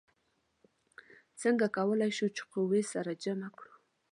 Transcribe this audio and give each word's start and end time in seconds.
څنګه 1.41 1.65
کولی 1.77 2.11
شو 2.17 2.27
چې 2.35 2.43
قوې 2.53 2.81
سره 2.93 3.11
جمع 3.23 3.49
کړو؟ 3.57 3.73